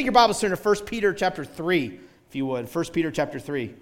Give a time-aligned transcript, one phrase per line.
[0.00, 2.74] take your Bibles turn to 1 Peter chapter 3, if you would.
[2.74, 3.74] 1 Peter chapter 3.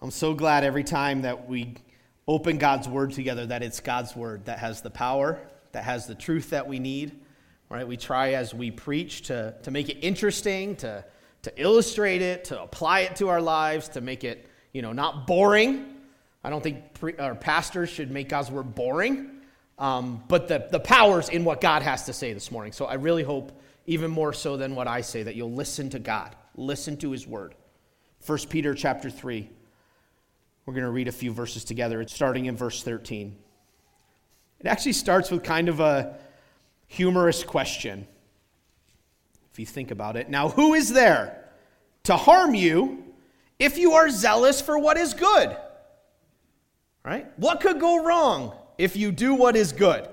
[0.00, 1.74] I'm so glad every time that we
[2.26, 5.38] open God's word together that it's God's word that has the power,
[5.72, 7.20] that has the truth that we need.
[7.68, 7.86] Right?
[7.86, 11.04] We try as we preach to, to make it interesting, to,
[11.42, 15.26] to illustrate it, to apply it to our lives, to make it, you know, not
[15.26, 15.94] boring.
[16.42, 19.42] I don't think pre, or pastors should make God's word boring.
[19.78, 22.72] Um, but the, the power's in what God has to say this morning.
[22.72, 25.98] So I really hope, even more so than what I say, that you'll listen to
[25.98, 27.54] God, listen to his word.
[28.26, 29.50] 1 Peter chapter 3.
[30.66, 32.00] We're going to read a few verses together.
[32.00, 33.36] It's starting in verse 13.
[34.60, 36.16] It actually starts with kind of a
[36.86, 38.06] humorous question,
[39.52, 40.30] if you think about it.
[40.30, 41.44] Now, who is there
[42.04, 43.04] to harm you
[43.58, 45.54] if you are zealous for what is good?
[47.04, 47.26] Right?
[47.36, 50.08] What could go wrong if you do what is good?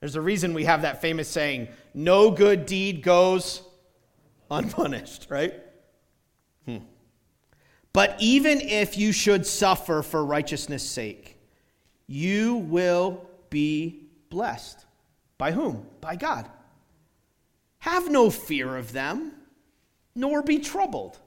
[0.00, 3.60] There's a reason we have that famous saying, no good deed goes
[4.52, 5.52] unpunished, right?
[6.64, 6.78] Hmm.
[7.92, 11.40] But even if you should suffer for righteousness' sake,
[12.06, 14.86] you will be blessed.
[15.38, 15.86] By whom?
[16.00, 16.48] By God.
[17.80, 19.32] Have no fear of them,
[20.14, 21.18] nor be troubled.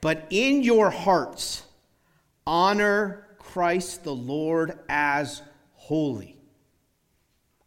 [0.00, 1.62] But in your hearts,
[2.46, 5.42] honor Christ the Lord as
[5.74, 6.39] holy,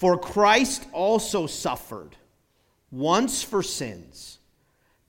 [0.00, 2.16] For Christ also suffered
[2.90, 4.38] once for sins,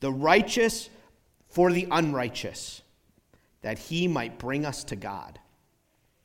[0.01, 0.89] the righteous
[1.47, 2.81] for the unrighteous,
[3.61, 5.39] that he might bring us to God,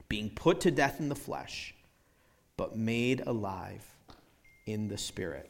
[0.08, 1.76] being put to death in the flesh,
[2.56, 3.84] but made alive
[4.66, 5.48] in the Spirit.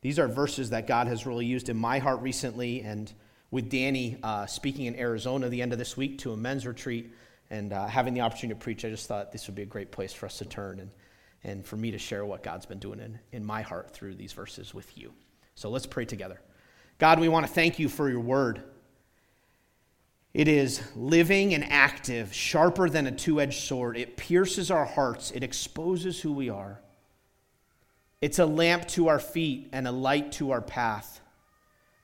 [0.00, 3.12] These are verses that God has really used in my heart recently and
[3.52, 7.12] with Danny uh, speaking in Arizona the end of this week to a men's retreat
[7.48, 9.92] and uh, having the opportunity to preach, I just thought this would be a great
[9.92, 10.90] place for us to turn and,
[11.44, 14.32] and for me to share what God's been doing in, in my heart through these
[14.32, 15.12] verses with you.
[15.54, 16.40] So let's pray together.
[16.98, 18.62] God, we want to thank you for your word.
[20.32, 23.96] It is living and active, sharper than a two edged sword.
[23.96, 26.80] It pierces our hearts, it exposes who we are.
[28.20, 31.20] It's a lamp to our feet and a light to our path.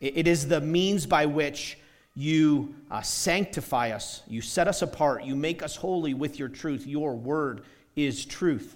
[0.00, 1.78] It is the means by which
[2.14, 6.86] you uh, sanctify us, you set us apart, you make us holy with your truth.
[6.86, 7.62] Your word
[7.94, 8.75] is truth.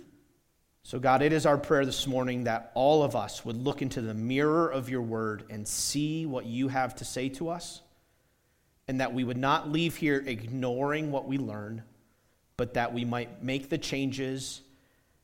[0.90, 4.00] So, God, it is our prayer this morning that all of us would look into
[4.00, 7.80] the mirror of your word and see what you have to say to us,
[8.88, 11.84] and that we would not leave here ignoring what we learn,
[12.56, 14.62] but that we might make the changes,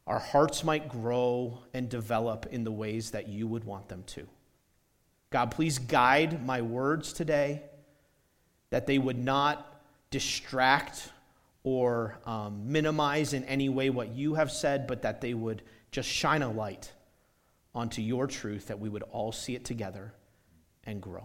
[0.06, 4.24] our hearts might grow and develop in the ways that you would want them to.
[5.30, 7.64] God, please guide my words today,
[8.70, 11.10] that they would not distract
[11.66, 16.08] or um, minimize in any way what you have said, but that they would just
[16.08, 16.92] shine a light
[17.74, 20.14] onto your truth, that we would all see it together
[20.84, 21.24] and grow.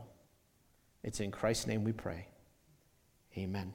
[1.03, 2.25] It's in Christ's name we pray.
[3.37, 3.71] Amen.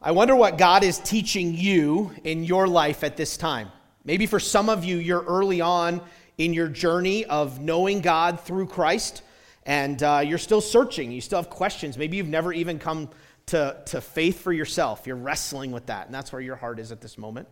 [0.00, 3.72] I wonder what God is teaching you in your life at this time.
[4.04, 6.00] Maybe for some of you, you're early on
[6.38, 9.22] in your journey of knowing God through Christ,
[9.66, 11.10] and uh, you're still searching.
[11.10, 11.98] You still have questions.
[11.98, 13.10] Maybe you've never even come
[13.48, 15.06] to, to faith for yourself.
[15.06, 17.48] You're wrestling with that, and that's where your heart is at this moment.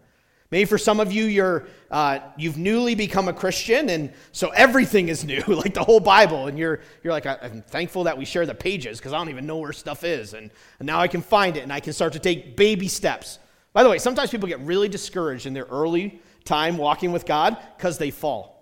[0.51, 5.09] Maybe for some of you, you're, uh, you've newly become a Christian, and so everything
[5.09, 6.47] is new, like the whole Bible.
[6.47, 9.47] And you're, you're like, I'm thankful that we share the pages because I don't even
[9.47, 10.35] know where stuff is.
[10.35, 13.41] And, and now I can find it, and I can start to take baby steps.
[13.73, 17.57] By the way, sometimes people get really discouraged in their early time walking with God
[17.77, 18.57] because they fall.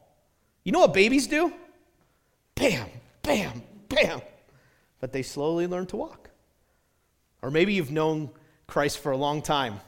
[0.64, 1.52] You know what babies do?
[2.54, 2.88] Bam,
[3.22, 4.22] bam, bam.
[5.00, 6.23] But they slowly learn to walk.
[7.44, 8.30] Or maybe you've known
[8.66, 9.78] Christ for a long time.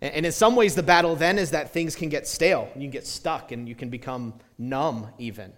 [0.00, 2.70] And in some ways, the battle then is that things can get stale.
[2.74, 5.52] You can get stuck and you can become numb even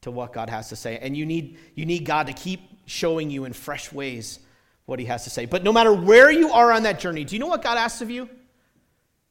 [0.00, 0.98] to what God has to say.
[0.98, 4.38] And you need, you need God to keep showing you in fresh ways
[4.86, 5.44] what He has to say.
[5.44, 8.00] But no matter where you are on that journey, do you know what God asks
[8.00, 8.30] of you?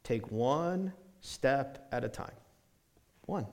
[0.03, 2.35] Take one step at a time.
[3.25, 3.47] One.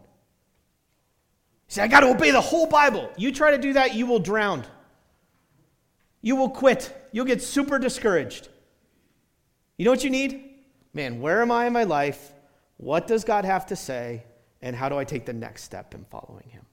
[1.69, 3.11] Say, I got to obey the whole Bible.
[3.17, 4.64] You try to do that, you will drown.
[6.20, 7.09] You will quit.
[7.12, 8.49] You'll get super discouraged.
[9.76, 10.44] You know what you need?
[10.93, 12.32] Man, where am I in my life?
[12.76, 14.25] What does God have to say?
[14.61, 16.65] And how do I take the next step in following Him?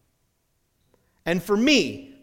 [1.25, 2.15] And for me,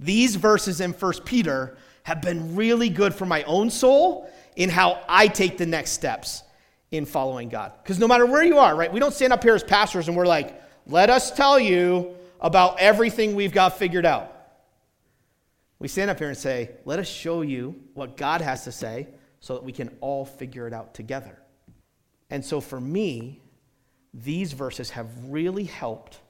[0.00, 5.02] these verses in 1 Peter have been really good for my own soul in how
[5.08, 6.42] I take the next steps
[6.90, 7.72] in following God.
[7.82, 10.16] Because no matter where you are, right, we don't stand up here as pastors and
[10.16, 14.33] we're like, let us tell you about everything we've got figured out.
[15.84, 19.06] We stand up here and say, let us show you what God has to say
[19.40, 21.38] so that we can all figure it out together.
[22.30, 23.42] And so for me,
[24.14, 26.20] these verses have really helped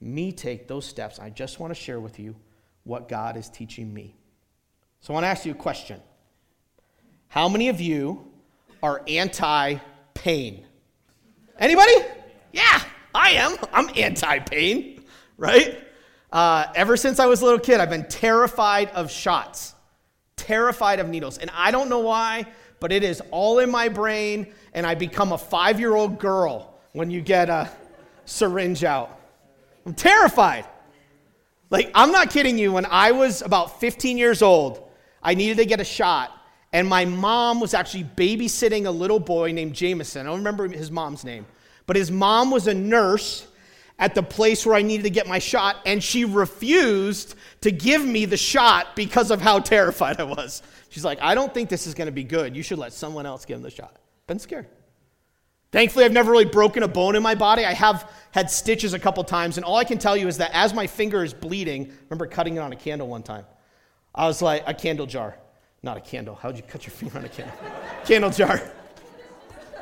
[0.00, 1.18] me take those steps.
[1.18, 2.34] I just want to share with you
[2.84, 4.16] what God is teaching me.
[5.02, 6.00] So I want to ask you a question.
[7.26, 8.32] How many of you
[8.82, 9.76] are anti
[10.14, 10.64] pain?
[11.58, 11.92] Anybody?
[12.54, 12.80] Yeah,
[13.14, 13.54] I am.
[13.70, 15.04] I'm anti pain,
[15.36, 15.78] right?
[16.32, 19.74] Uh, ever since I was a little kid, I've been terrified of shots,
[20.36, 21.38] terrified of needles.
[21.38, 22.46] And I don't know why,
[22.80, 26.78] but it is all in my brain, and I become a five year old girl
[26.92, 27.70] when you get a
[28.26, 29.18] syringe out.
[29.86, 30.66] I'm terrified.
[31.70, 32.72] Like, I'm not kidding you.
[32.72, 34.82] When I was about 15 years old,
[35.22, 36.30] I needed to get a shot,
[36.72, 40.26] and my mom was actually babysitting a little boy named Jameson.
[40.26, 41.46] I don't remember his mom's name,
[41.86, 43.46] but his mom was a nurse
[43.98, 48.04] at the place where I needed to get my shot, and she refused to give
[48.04, 50.62] me the shot because of how terrified I was.
[50.88, 52.56] She's like, I don't think this is going to be good.
[52.56, 53.96] You should let someone else give him the shot.
[54.26, 54.68] Been scared.
[55.70, 57.64] Thankfully, I've never really broken a bone in my body.
[57.64, 60.50] I have had stitches a couple times, and all I can tell you is that
[60.54, 63.44] as my finger is bleeding, I remember cutting it on a candle one time.
[64.14, 65.36] I was like, a candle jar.
[65.82, 66.34] Not a candle.
[66.34, 67.54] How'd you cut your finger on a candle?
[68.04, 68.62] candle jar.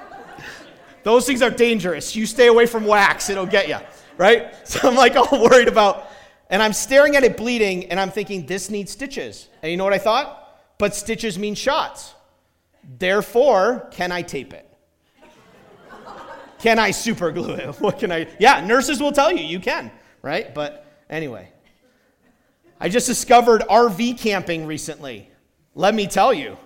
[1.04, 2.16] Those things are dangerous.
[2.16, 3.78] You stay away from wax, it'll get you,
[4.18, 4.54] right?
[4.66, 6.10] So I'm like all worried about,
[6.50, 9.48] and I'm staring at it bleeding, and I'm thinking, this needs stitches.
[9.62, 10.60] And you know what I thought?
[10.78, 12.14] But stitches mean shots.
[12.98, 14.66] Therefore, can I tape it?
[16.58, 17.76] Can I super glue it?
[17.80, 18.28] What can I?
[18.38, 19.90] Yeah, nurses will tell you you can,
[20.22, 20.54] right?
[20.54, 21.50] But anyway,
[22.80, 25.30] I just discovered RV camping recently.
[25.74, 26.56] Let me tell you,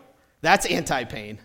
[0.41, 1.39] that's anti pain.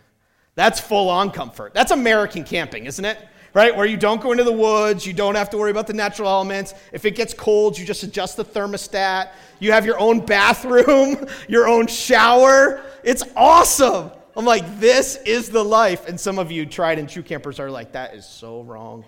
[0.55, 1.73] That's full on comfort.
[1.73, 3.17] That's American camping, isn't it?
[3.55, 3.73] Right?
[3.73, 6.27] Where you don't go into the woods, you don't have to worry about the natural
[6.27, 6.73] elements.
[6.91, 9.29] If it gets cold, you just adjust the thermostat.
[9.59, 12.83] You have your own bathroom, your own shower.
[13.05, 14.11] It's awesome.
[14.35, 16.05] I'm like, this is the life.
[16.09, 19.05] And some of you tried and true campers are like, that is so wrong.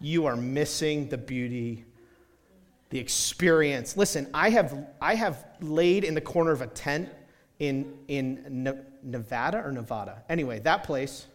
[0.00, 1.84] You are missing the beauty,
[2.88, 3.96] the experience.
[3.96, 7.08] Listen, I have, I have laid in the corner of a tent
[7.60, 8.66] in, in
[9.04, 10.24] Nevada or Nevada.
[10.28, 11.26] Anyway, that place,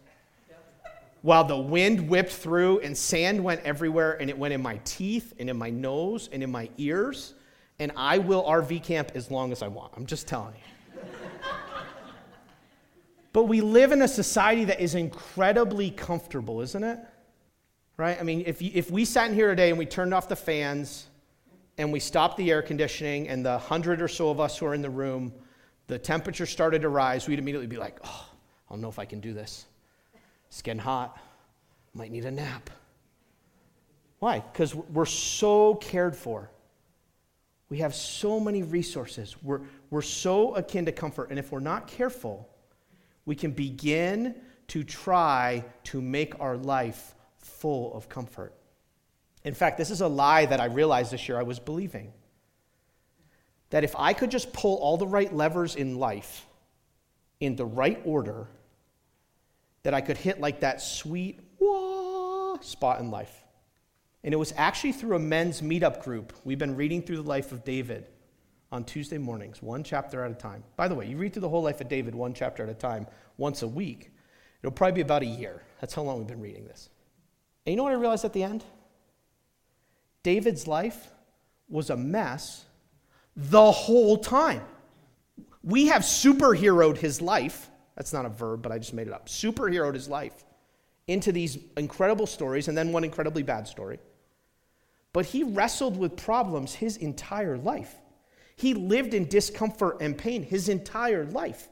[1.22, 5.34] while the wind whipped through and sand went everywhere, and it went in my teeth
[5.38, 7.34] and in my nose and in my ears.
[7.78, 9.92] And I will RV camp as long as I want.
[9.96, 11.00] I'm just telling you.
[13.36, 16.98] But we live in a society that is incredibly comfortable, isn't it?
[17.98, 18.18] Right?
[18.18, 20.36] I mean, if, you, if we sat in here today and we turned off the
[20.36, 21.04] fans
[21.76, 24.72] and we stopped the air conditioning and the hundred or so of us who are
[24.72, 25.34] in the room,
[25.86, 28.26] the temperature started to rise, we'd immediately be like, oh,
[28.70, 29.66] I don't know if I can do this.
[30.64, 31.16] Getting hot.
[31.94, 32.70] Might need a nap.
[34.18, 34.40] Why?
[34.40, 36.50] Because we're so cared for.
[37.68, 39.36] We have so many resources.
[39.42, 39.60] We're,
[39.90, 41.30] we're so akin to comfort.
[41.30, 42.48] And if we're not careful,
[43.26, 44.34] we can begin
[44.68, 48.52] to try to make our life full of comfort.
[49.44, 52.12] In fact, this is a lie that I realized this year I was believing.
[53.70, 56.46] That if I could just pull all the right levers in life
[57.38, 58.48] in the right order,
[59.86, 63.44] that I could hit like that sweet wah spot in life.
[64.24, 66.32] And it was actually through a men's meetup group.
[66.42, 68.08] We've been reading through the life of David
[68.72, 70.64] on Tuesday mornings, one chapter at a time.
[70.74, 72.74] By the way, you read through the whole life of David one chapter at a
[72.74, 74.10] time, once a week.
[74.60, 75.62] It'll probably be about a year.
[75.80, 76.90] That's how long we've been reading this.
[77.64, 78.64] And you know what I realized at the end?
[80.24, 81.12] David's life
[81.68, 82.64] was a mess
[83.36, 84.62] the whole time.
[85.62, 87.70] We have superheroed his life.
[87.96, 89.28] That's not a verb, but I just made it up.
[89.28, 90.44] Superheroed his life
[91.06, 93.98] into these incredible stories and then one incredibly bad story.
[95.12, 97.94] But he wrestled with problems his entire life.
[98.56, 101.68] He lived in discomfort and pain his entire life.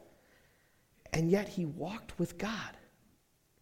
[1.13, 2.77] And yet he walked with God.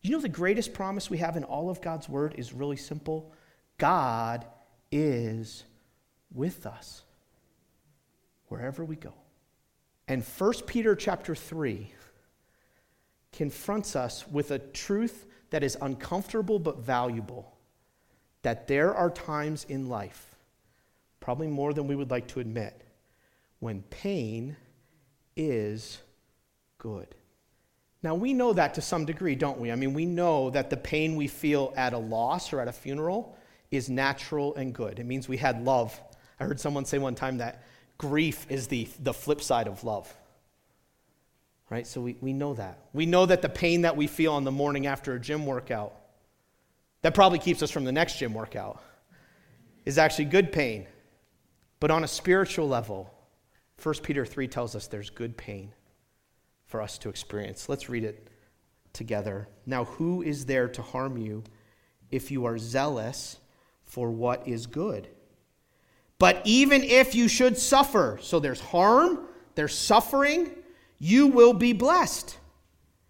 [0.00, 3.32] You know, the greatest promise we have in all of God's word is really simple
[3.78, 4.46] God
[4.90, 5.64] is
[6.32, 7.02] with us
[8.48, 9.14] wherever we go.
[10.06, 11.90] And 1 Peter chapter 3
[13.32, 17.52] confronts us with a truth that is uncomfortable but valuable
[18.42, 20.34] that there are times in life,
[21.20, 22.84] probably more than we would like to admit,
[23.60, 24.56] when pain
[25.36, 25.98] is
[26.78, 27.14] good.
[28.02, 29.70] Now, we know that to some degree, don't we?
[29.70, 32.72] I mean, we know that the pain we feel at a loss or at a
[32.72, 33.36] funeral
[33.70, 34.98] is natural and good.
[34.98, 35.98] It means we had love.
[36.40, 37.62] I heard someone say one time that
[37.98, 40.12] grief is the, the flip side of love.
[41.72, 41.86] Right?
[41.86, 42.80] So we, we know that.
[42.92, 45.94] We know that the pain that we feel on the morning after a gym workout,
[47.00, 48.82] that probably keeps us from the next gym workout,
[49.86, 50.86] is actually good pain.
[51.80, 53.10] But on a spiritual level,
[53.82, 55.72] 1 Peter 3 tells us there's good pain
[56.66, 57.70] for us to experience.
[57.70, 58.28] Let's read it
[58.92, 59.48] together.
[59.64, 61.42] Now, who is there to harm you
[62.10, 63.38] if you are zealous
[63.82, 65.08] for what is good?
[66.18, 70.50] But even if you should suffer, so there's harm, there's suffering,
[71.04, 72.38] you will be blessed.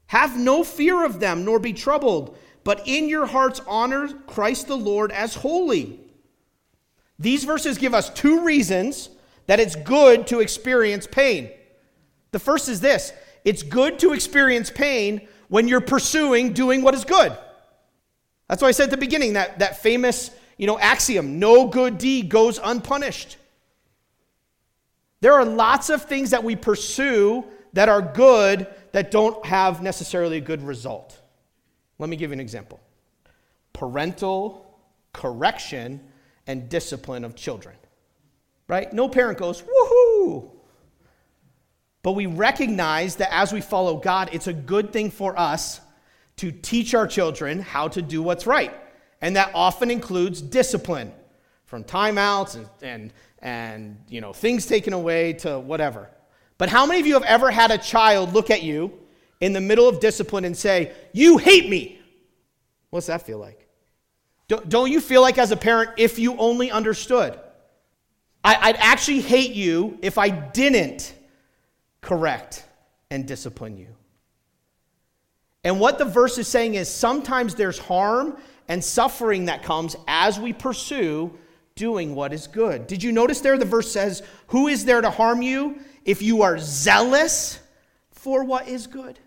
[0.06, 4.78] Have no fear of them, nor be troubled, but in your hearts honor Christ the
[4.78, 6.00] Lord as holy.
[7.18, 9.10] These verses give us two reasons
[9.46, 11.50] that it's good to experience pain.
[12.30, 13.12] The first is this
[13.44, 17.36] it's good to experience pain when you're pursuing doing what is good.
[18.48, 21.98] That's why I said at the beginning that, that famous you know, axiom no good
[21.98, 23.36] deed goes unpunished.
[25.20, 30.38] There are lots of things that we pursue that are good that don't have necessarily
[30.38, 31.18] a good result.
[31.98, 32.80] Let me give you an example
[33.72, 34.78] parental
[35.12, 36.00] correction
[36.46, 37.74] and discipline of children.
[38.68, 38.92] Right?
[38.92, 40.50] No parent goes, woohoo!
[42.02, 45.80] But we recognize that as we follow God, it's a good thing for us
[46.36, 48.72] to teach our children how to do what's right.
[49.20, 51.12] And that often includes discipline,
[51.66, 56.10] from timeouts and, and, and you know, things taken away to whatever.
[56.62, 58.92] But how many of you have ever had a child look at you
[59.40, 62.00] in the middle of discipline and say, You hate me?
[62.90, 63.66] What's that feel like?
[64.46, 67.36] Don't, you feel like, as a parent, if you only understood?
[68.44, 71.12] I'd actually hate you if I didn't
[72.00, 72.64] correct
[73.10, 73.88] and discipline you.
[75.64, 78.36] And what the verse is saying is sometimes there's harm
[78.68, 81.36] and suffering that comes as we pursue
[81.74, 82.86] doing what is good.
[82.86, 86.42] Did you notice there the verse says, Who is there to harm you if you
[86.42, 87.58] are zealous
[88.10, 89.18] for what is good?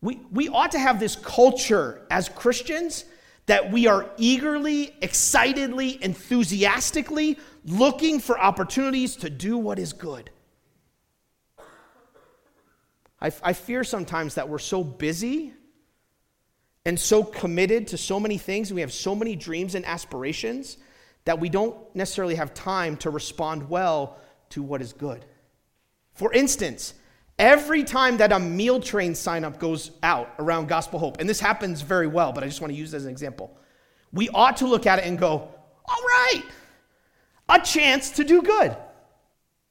[0.00, 3.04] We, we ought to have this culture as Christians
[3.46, 10.30] that we are eagerly, excitedly, enthusiastically looking for opportunities to do what is good.
[13.20, 15.52] I, I fear sometimes that we're so busy
[16.86, 20.78] and so committed to so many things, and we have so many dreams and aspirations
[21.24, 24.16] that we don't necessarily have time to respond well
[24.50, 25.24] to what is good.
[26.12, 26.94] For instance,
[27.38, 31.40] every time that a meal train sign up goes out around Gospel Hope, and this
[31.40, 33.56] happens very well, but I just want to use it as an example,
[34.12, 35.48] we ought to look at it and go,
[35.84, 36.42] all right,
[37.48, 38.76] a chance to do good.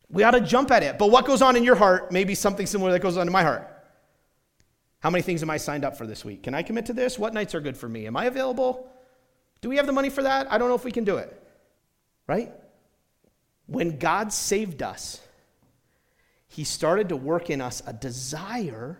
[0.09, 0.97] We ought to jump at it.
[0.97, 3.33] But what goes on in your heart may be something similar that goes on in
[3.33, 3.67] my heart.
[5.01, 6.43] How many things am I signed up for this week?
[6.43, 7.17] Can I commit to this?
[7.17, 8.07] What nights are good for me?
[8.07, 8.91] Am I available?
[9.61, 10.51] Do we have the money for that?
[10.51, 11.35] I don't know if we can do it.
[12.27, 12.51] Right?
[13.69, 15.21] When God saved us,
[16.47, 18.97] He started to work in us a desire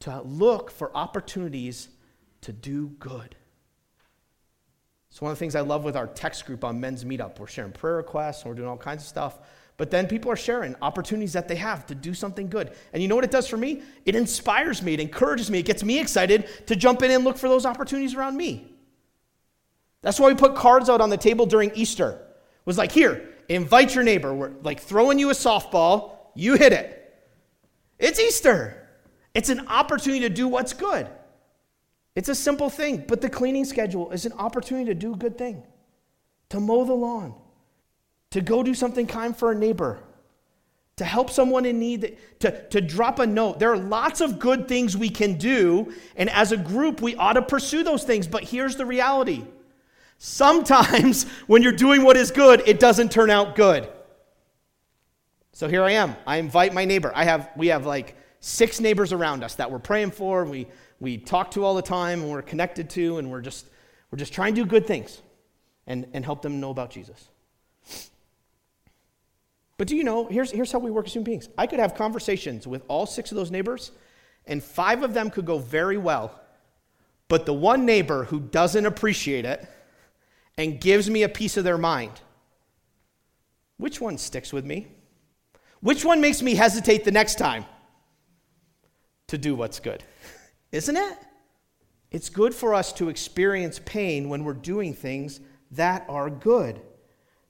[0.00, 1.88] to look for opportunities
[2.42, 3.36] to do good.
[5.10, 7.38] It's one of the things I love with our text group on men's meetup.
[7.38, 9.38] We're sharing prayer requests and we're doing all kinds of stuff.
[9.76, 12.72] But then people are sharing opportunities that they have to do something good.
[12.92, 13.82] And you know what it does for me?
[14.04, 17.38] It inspires me, it encourages me, it gets me excited to jump in and look
[17.38, 18.74] for those opportunities around me.
[20.02, 22.10] That's why we put cards out on the table during Easter.
[22.10, 24.34] It was like, here, invite your neighbor.
[24.34, 27.00] We're like throwing you a softball, you hit it.
[27.98, 28.88] It's Easter.
[29.34, 31.08] It's an opportunity to do what's good.
[32.14, 35.36] It's a simple thing, but the cleaning schedule is an opportunity to do a good
[35.36, 35.64] thing,
[36.50, 37.34] to mow the lawn,
[38.30, 39.98] to go do something kind for a neighbor,
[40.96, 43.58] to help someone in need, to, to drop a note.
[43.58, 47.32] There are lots of good things we can do, and as a group, we ought
[47.32, 48.28] to pursue those things.
[48.28, 49.44] But here's the reality
[50.18, 53.88] sometimes when you're doing what is good, it doesn't turn out good.
[55.52, 56.16] So here I am.
[56.26, 57.12] I invite my neighbor.
[57.14, 60.66] I have, we have like six neighbors around us that we're praying for, we,
[61.00, 63.66] we talk to all the time, and we're connected to, and we're just,
[64.10, 65.22] we're just trying to do good things
[65.86, 67.28] and, and help them know about Jesus.
[69.76, 71.48] But do you know, here's, here's how we work as human beings.
[71.58, 73.92] I could have conversations with all six of those neighbors,
[74.46, 76.40] and five of them could go very well.
[77.28, 79.68] But the one neighbor who doesn't appreciate it
[80.56, 82.20] and gives me a piece of their mind,
[83.76, 84.88] which one sticks with me?
[85.80, 87.64] Which one makes me hesitate the next time
[89.26, 90.02] to do what's good?
[90.72, 91.18] Isn't it?
[92.10, 95.40] It's good for us to experience pain when we're doing things
[95.72, 96.80] that are good.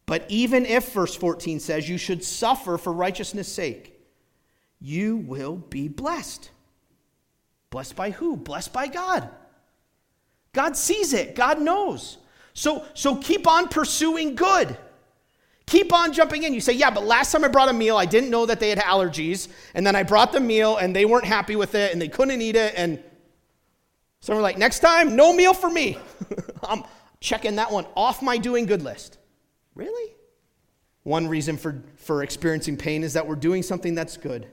[0.07, 4.01] But even if, verse 14 says, you should suffer for righteousness' sake,
[4.81, 6.51] you will be blessed.
[7.71, 8.37] Blessed by who?
[8.37, 9.29] Blessed by God.
[10.53, 12.19] God sees it, God knows.
[12.55, 14.77] So, so keep on pursuing good.
[15.67, 16.55] keep on jumping in.
[16.55, 18.71] You say, Yeah, but last time I brought a meal, I didn't know that they
[18.71, 19.49] had allergies.
[19.75, 22.41] And then I brought the meal and they weren't happy with it and they couldn't
[22.41, 22.75] eat it.
[22.77, 23.03] And
[24.21, 25.99] so we're like, Next time, no meal for me.
[26.63, 26.85] I'm
[27.21, 29.19] checking that one off my doing good list.
[29.75, 30.13] Really?
[31.03, 34.47] One reason for, for experiencing pain is that we're doing something that's good.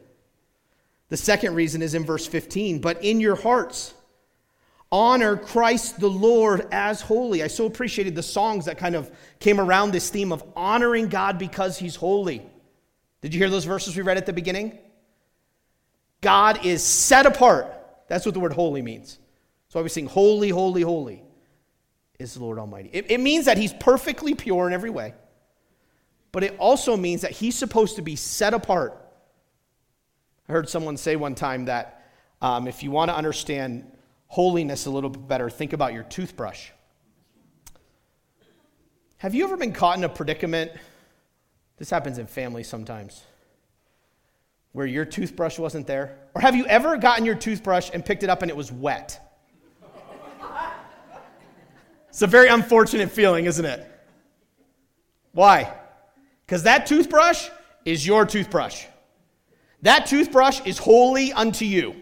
[1.09, 3.93] The second reason is in verse 15, but in your hearts,
[4.91, 7.43] honor Christ the Lord as holy.
[7.43, 11.37] I so appreciated the songs that kind of came around this theme of honoring God
[11.37, 12.45] because he's holy.
[13.21, 14.77] Did you hear those verses we read at the beginning?
[16.19, 17.67] God is set apart.
[18.07, 19.17] That's what the word holy means.
[19.69, 21.23] So I was saying, holy, holy, holy
[22.19, 22.89] is the Lord Almighty.
[22.91, 25.13] It, it means that he's perfectly pure in every way,
[26.31, 28.97] but it also means that he's supposed to be set apart.
[30.49, 32.05] I heard someone say one time that
[32.41, 33.89] um, if you want to understand
[34.31, 36.69] holiness a little bit better, think about your toothbrush.
[39.17, 40.71] Have you ever been caught in a predicament?
[41.75, 43.25] This happens in families sometimes,
[44.71, 46.17] where your toothbrush wasn't there?
[46.33, 49.19] Or have you ever gotten your toothbrush and picked it up and it was wet?
[52.07, 53.85] it's a very unfortunate feeling, isn't it?
[55.33, 55.73] Why?
[56.45, 57.49] Because that toothbrush
[57.83, 58.85] is your toothbrush.
[59.81, 62.00] That toothbrush is holy unto you.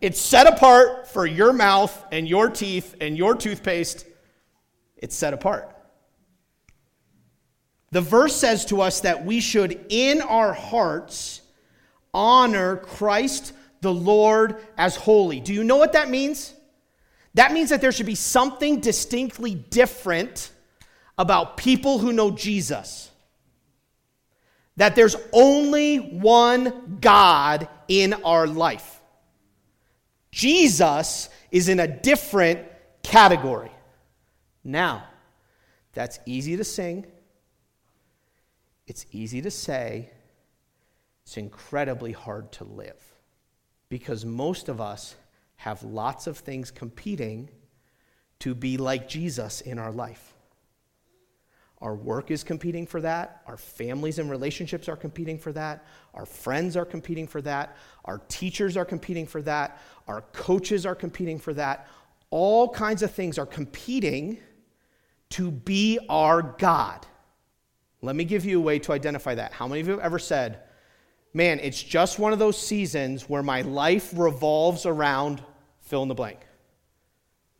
[0.00, 4.06] It's set apart for your mouth and your teeth and your toothpaste.
[4.96, 5.74] It's set apart.
[7.90, 11.40] The verse says to us that we should, in our hearts,
[12.12, 15.40] honor Christ the Lord as holy.
[15.40, 16.54] Do you know what that means?
[17.34, 20.50] That means that there should be something distinctly different
[21.16, 23.10] about people who know Jesus.
[24.76, 28.97] That there's only one God in our life.
[30.30, 32.60] Jesus is in a different
[33.02, 33.70] category.
[34.64, 35.04] Now,
[35.92, 37.06] that's easy to sing,
[38.86, 40.10] it's easy to say,
[41.22, 43.14] it's incredibly hard to live
[43.88, 45.14] because most of us
[45.56, 47.50] have lots of things competing
[48.38, 50.34] to be like Jesus in our life.
[51.80, 53.42] Our work is competing for that.
[53.46, 55.84] Our families and relationships are competing for that.
[56.14, 57.76] Our friends are competing for that.
[58.04, 59.80] Our teachers are competing for that.
[60.08, 61.86] Our coaches are competing for that.
[62.30, 64.38] All kinds of things are competing
[65.30, 67.06] to be our God.
[68.02, 69.52] Let me give you a way to identify that.
[69.52, 70.62] How many of you have ever said,
[71.34, 75.42] Man, it's just one of those seasons where my life revolves around
[75.80, 76.40] fill in the blank?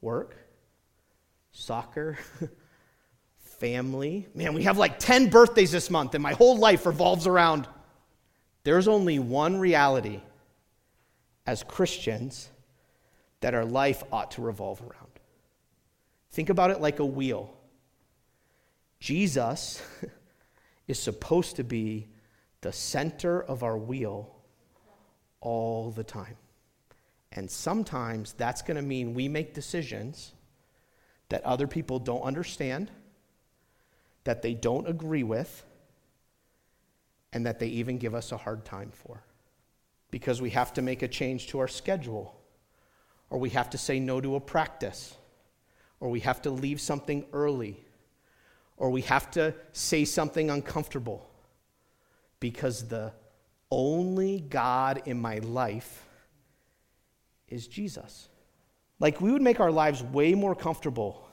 [0.00, 0.36] Work,
[1.52, 2.18] soccer,
[3.58, 4.26] family.
[4.34, 7.68] Man, we have like 10 birthdays this month, and my whole life revolves around.
[8.64, 10.20] There's only one reality
[11.46, 12.48] as Christians
[13.40, 15.08] that our life ought to revolve around.
[16.30, 17.54] Think about it like a wheel.
[19.00, 19.82] Jesus
[20.88, 22.08] is supposed to be
[22.60, 24.34] the center of our wheel
[25.40, 26.36] all the time.
[27.32, 30.32] And sometimes that's going to mean we make decisions
[31.28, 32.90] that other people don't understand
[34.28, 35.64] that they don't agree with
[37.32, 39.24] and that they even give us a hard time for.
[40.10, 42.38] Because we have to make a change to our schedule,
[43.30, 45.16] or we have to say no to a practice,
[45.98, 47.82] or we have to leave something early,
[48.76, 51.26] or we have to say something uncomfortable.
[52.38, 53.14] Because the
[53.70, 56.04] only God in my life
[57.48, 58.28] is Jesus.
[59.00, 61.26] Like we would make our lives way more comfortable.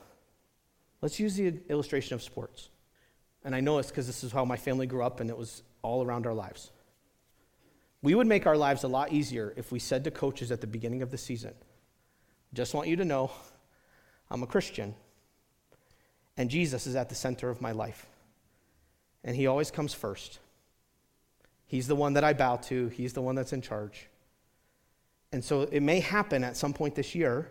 [1.02, 2.70] Let's use the illustration of sports.
[3.46, 5.62] And I know it's because this is how my family grew up and it was
[5.80, 6.72] all around our lives.
[8.02, 10.66] We would make our lives a lot easier if we said to coaches at the
[10.66, 11.54] beginning of the season,
[12.54, 13.30] just want you to know
[14.32, 14.96] I'm a Christian
[16.36, 18.06] and Jesus is at the center of my life.
[19.22, 20.40] And he always comes first.
[21.68, 24.08] He's the one that I bow to, he's the one that's in charge.
[25.30, 27.48] And so it may happen at some point this year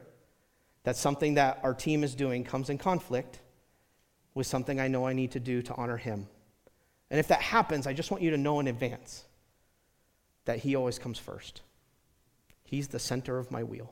[0.83, 3.39] that something that our team is doing comes in conflict
[4.35, 6.27] with something I know I need to do to honor Him.
[7.09, 9.23] And if that happens, I just want you to know in advance
[10.43, 11.61] that He always comes first.
[12.63, 13.91] He's the center of my wheel.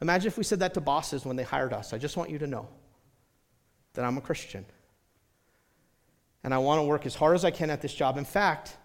[0.00, 1.92] Imagine if we said that to bosses when they hired us.
[1.92, 2.68] I just want you to know
[3.94, 4.66] that I'm a Christian.
[6.44, 8.18] And I want to work as hard as I can at this job.
[8.18, 8.76] In fact,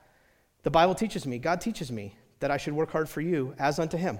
[0.63, 3.77] the Bible teaches me, God teaches me, that I should work hard for you as
[3.77, 4.19] unto Him.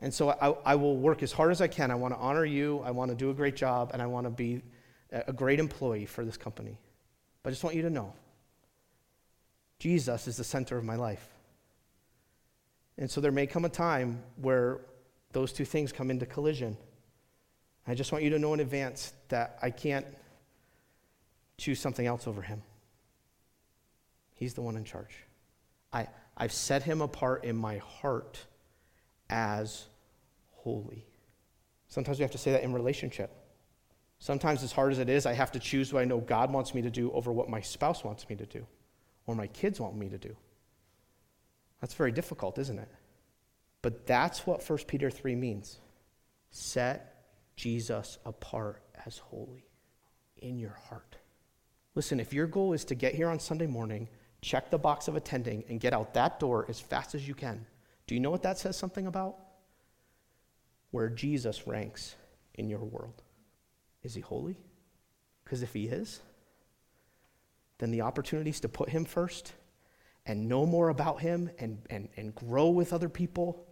[0.00, 1.90] And so I, I, will work as hard as I can.
[1.90, 2.80] I want to honor you.
[2.84, 3.90] I want to do a great job.
[3.92, 4.62] And I want to be
[5.10, 6.78] a great employee for this company.
[7.42, 8.12] But I just want you to know
[9.78, 11.26] Jesus is the center of my life.
[12.96, 14.80] And so there may come a time where
[15.32, 16.76] those two things come into collision.
[17.86, 20.06] I just want you to know in advance that I can't,
[21.58, 22.62] choose something else over him.
[24.34, 25.24] He's the one in charge.
[25.92, 26.06] I,
[26.36, 28.38] I've set him apart in my heart
[29.30, 29.86] as
[30.52, 31.06] holy.
[31.88, 33.30] Sometimes we have to say that in relationship.
[34.18, 36.74] Sometimes, as hard as it is, I have to choose what I know God wants
[36.74, 38.66] me to do over what my spouse wants me to do
[39.26, 40.36] or my kids want me to do.
[41.80, 42.88] That's very difficult, isn't it?
[43.82, 45.78] But that's what 1 Peter 3 means.
[46.50, 47.14] Set
[47.54, 49.64] Jesus apart as holy
[50.38, 51.16] in your heart.
[51.94, 54.08] Listen, if your goal is to get here on Sunday morning,
[54.40, 57.66] check the box of attending, and get out that door as fast as you can,
[58.08, 59.36] do you know what that says something about?
[60.90, 62.16] Where Jesus ranks
[62.54, 63.22] in your world.
[64.02, 64.56] Is he holy?
[65.44, 66.20] Because if he is,
[67.76, 69.52] then the opportunities to put him first
[70.24, 73.66] and know more about him and, and, and grow with other people,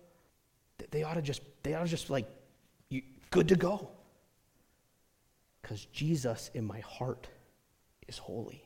[0.91, 2.29] they ought to just, they ought to just like,
[2.91, 3.89] you, good to go.
[5.63, 7.27] Because Jesus in my heart
[8.07, 8.63] is holy.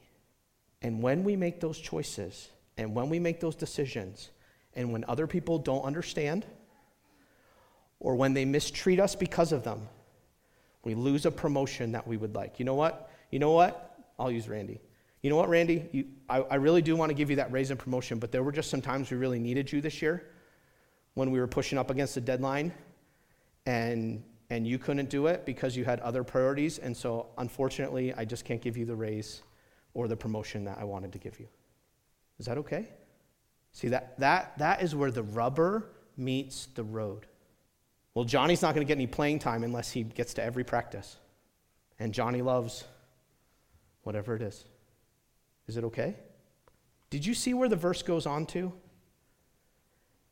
[0.82, 4.30] And when we make those choices and when we make those decisions,
[4.74, 6.46] and when other people don't understand,
[7.98, 9.88] or when they mistreat us because of them,
[10.84, 12.58] we lose a promotion that we would like.
[12.58, 13.10] You know what?
[13.30, 13.98] You know what?
[14.18, 14.80] I'll use Randy.
[15.22, 15.86] You know what, Randy?
[15.92, 18.42] You, I, I really do want to give you that raise and promotion, but there
[18.42, 20.30] were just some times we really needed you this year
[21.14, 22.72] when we were pushing up against the deadline
[23.66, 26.78] and, and you couldn't do it because you had other priorities.
[26.78, 29.42] And so, unfortunately, I just can't give you the raise
[29.92, 31.48] or the promotion that I wanted to give you.
[32.38, 32.88] Is that okay?
[33.72, 37.26] See, that, that, that is where the rubber meets the road.
[38.14, 41.16] Well, Johnny's not going to get any playing time unless he gets to every practice.
[41.98, 42.84] And Johnny loves
[44.02, 44.64] whatever it is.
[45.68, 46.16] Is it okay?
[47.10, 48.72] Did you see where the verse goes on to?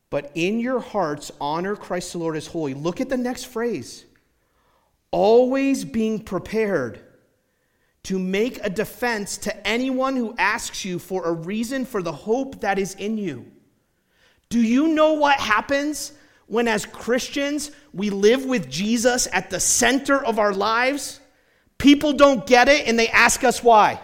[0.09, 2.73] But in your hearts, honor Christ the Lord as holy.
[2.73, 4.05] Look at the next phrase
[5.11, 6.99] always being prepared
[8.03, 12.61] to make a defense to anyone who asks you for a reason for the hope
[12.61, 13.45] that is in you.
[14.49, 16.13] Do you know what happens
[16.47, 21.19] when, as Christians, we live with Jesus at the center of our lives?
[21.77, 23.99] People don't get it and they ask us why.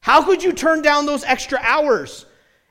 [0.00, 2.26] How could you turn down those extra hours?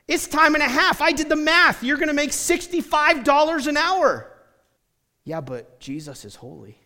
[0.06, 1.00] It's time and a half.
[1.00, 1.84] I did the math.
[1.84, 4.26] You're going to make $65 an hour.
[5.24, 6.79] Yeah, but Jesus is holy.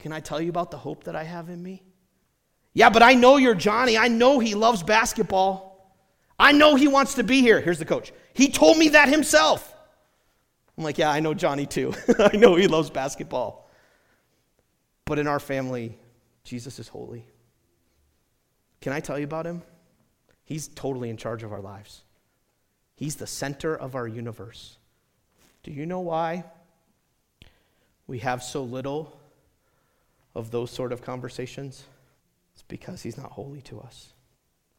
[0.00, 1.82] Can I tell you about the hope that I have in me?
[2.72, 3.98] Yeah, but I know you're Johnny.
[3.98, 5.94] I know he loves basketball.
[6.38, 7.60] I know he wants to be here.
[7.60, 8.12] Here's the coach.
[8.32, 9.74] He told me that himself.
[10.78, 11.94] I'm like, yeah, I know Johnny too.
[12.18, 13.68] I know he loves basketball.
[15.04, 15.98] But in our family,
[16.44, 17.26] Jesus is holy.
[18.80, 19.62] Can I tell you about him?
[20.44, 22.02] He's totally in charge of our lives.
[22.94, 24.78] He's the center of our universe.
[25.62, 26.44] Do you know why
[28.06, 29.19] we have so little
[30.34, 31.84] of those sort of conversations?
[32.52, 34.12] It's because he's not holy to us.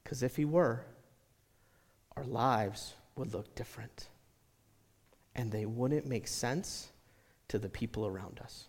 [0.03, 0.85] Because if he were,
[2.15, 4.09] our lives would look different.
[5.35, 6.91] And they wouldn't make sense
[7.47, 8.67] to the people around us.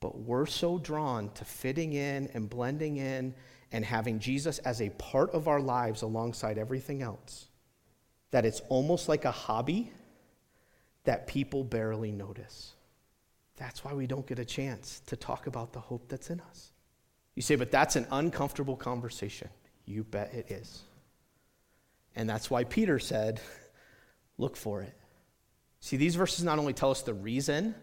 [0.00, 3.34] But we're so drawn to fitting in and blending in
[3.70, 7.48] and having Jesus as a part of our lives alongside everything else
[8.32, 9.92] that it's almost like a hobby
[11.04, 12.71] that people barely notice.
[13.56, 16.72] That's why we don't get a chance to talk about the hope that's in us.
[17.34, 19.48] You say, but that's an uncomfortable conversation.
[19.84, 20.82] You bet it is.
[22.14, 23.40] And that's why Peter said,
[24.38, 24.94] look for it.
[25.80, 27.74] See, these verses not only tell us the reason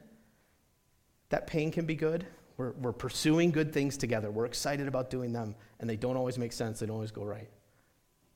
[1.29, 2.25] that pain can be good,
[2.58, 4.32] we're, we're pursuing good things together.
[4.32, 7.23] We're excited about doing them, and they don't always make sense, they don't always go
[7.23, 7.49] right.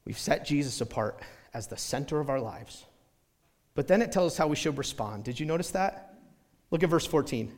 [0.06, 1.22] We've set Jesus apart
[1.54, 2.86] as the center of our lives.
[3.76, 5.24] But then it tells us how we should respond.
[5.24, 6.13] Did you notice that?
[6.74, 7.54] Look at verse 14.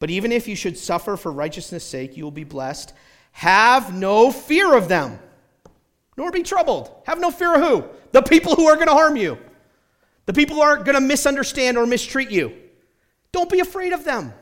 [0.00, 2.92] But even if you should suffer for righteousness' sake, you will be blessed.
[3.30, 5.20] Have no fear of them
[6.16, 6.90] nor be troubled.
[7.04, 7.84] Have no fear of who?
[8.10, 9.38] The people who are going to harm you,
[10.24, 12.52] the people who are going to misunderstand or mistreat you.
[13.30, 14.32] Don't be afraid of them.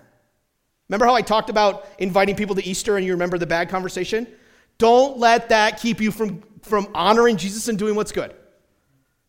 [0.89, 4.27] Remember how I talked about inviting people to Easter and you remember the bad conversation?
[4.79, 8.35] Don't let that keep you from, from honoring Jesus and doing what's good.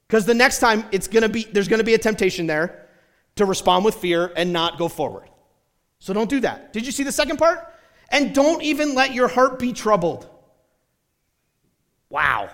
[0.08, 2.85] Because the next time it's gonna be there's gonna be a temptation there
[3.36, 5.30] to respond with fear and not go forward.
[6.00, 6.74] So don't do that.
[6.74, 7.74] Did you see the second part?
[8.10, 10.30] And don't even let your heart be troubled.
[12.10, 12.50] Wow.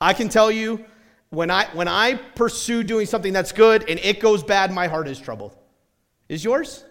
[0.00, 0.84] I can tell you
[1.30, 5.08] when I when I pursue doing something that's good and it goes bad, my heart
[5.08, 5.56] is troubled.
[6.28, 6.84] Is yours?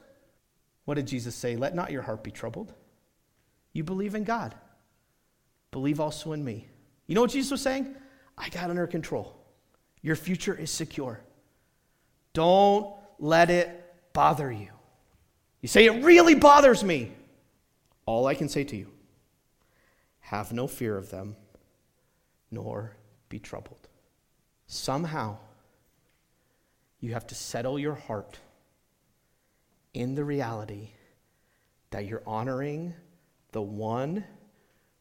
[0.85, 1.55] What did Jesus say?
[1.55, 2.73] Let not your heart be troubled.
[3.73, 4.55] You believe in God.
[5.71, 6.67] Believe also in me.
[7.07, 7.95] You know what Jesus was saying?
[8.37, 9.35] I got under control.
[10.01, 11.19] Your future is secure.
[12.37, 13.67] Don't let it
[14.13, 14.69] bother you.
[15.59, 17.13] You say, It really bothers me.
[18.05, 18.91] all I can say to you
[20.19, 21.35] have no fear of them,
[22.51, 22.95] nor
[23.27, 23.87] be troubled.
[24.67, 25.37] Somehow,
[26.99, 28.37] you have to settle your heart
[29.95, 30.89] in the reality
[31.89, 32.93] that you're honoring
[33.51, 34.23] the one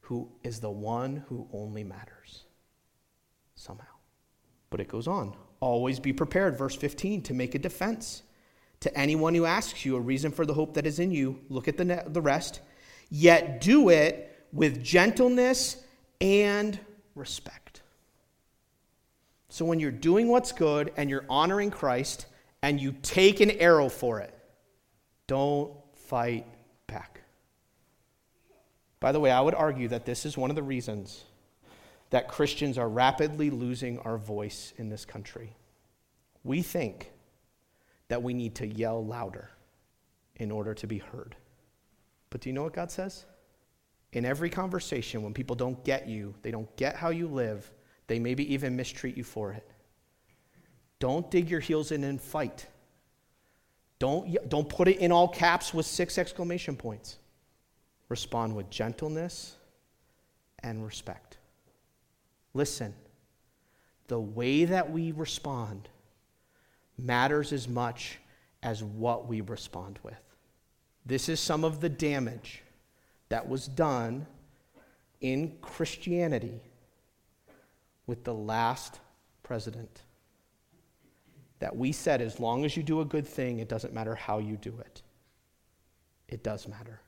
[0.01, 2.45] who is the one who only matters.
[3.57, 3.97] Somehow.
[4.71, 5.37] But it goes on.
[5.67, 8.23] Always be prepared, verse 15, to make a defense.
[8.81, 11.67] To anyone who asks you a reason for the hope that is in you, look
[11.67, 12.61] at the, ne- the rest.
[13.11, 15.83] Yet do it with gentleness
[16.21, 16.79] and
[17.17, 17.83] respect.
[19.49, 22.27] So when you're doing what's good and you're honoring Christ
[22.63, 24.39] and you take an arrow for it,
[25.27, 26.47] don't fight
[26.87, 27.23] back.
[29.01, 31.25] By the way, I would argue that this is one of the reasons
[32.11, 35.55] that Christians are rapidly losing our voice in this country.
[36.45, 37.11] We think
[38.09, 39.51] that we need to yell louder
[40.37, 41.35] in order to be heard.
[42.31, 43.25] But do you know what God says?
[44.13, 47.71] In every conversation, when people don't get you, they don't get how you live,
[48.07, 49.69] they maybe even mistreat you for it.
[50.99, 52.67] Don't dig your heels in and fight.
[53.99, 57.19] Don't, don't put it in all caps with six exclamation points.
[58.09, 59.57] Respond with gentleness
[60.61, 61.39] and respect.
[62.57, 62.95] Listen,
[64.09, 65.91] the way that we respond
[66.97, 68.19] matters as much
[68.63, 70.19] as what we respond with.
[71.05, 72.63] This is some of the damage
[73.29, 74.27] that was done
[75.21, 76.63] in Christianity
[78.07, 79.01] with the last
[79.43, 80.01] president.
[81.59, 84.39] That we said, as long as you do a good thing, it doesn't matter how
[84.39, 85.03] you do it.
[86.27, 87.03] It does matter.